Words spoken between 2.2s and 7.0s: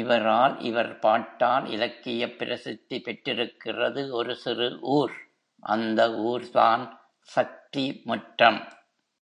பிரசித்தி பெற்றிருக்கிறது ஒரு சிறு ஊர், அந்த ஊர்தான்